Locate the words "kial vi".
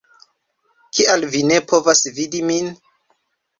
0.99-1.43